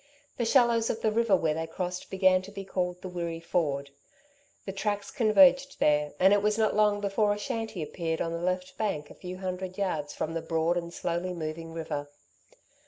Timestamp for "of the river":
0.89-1.35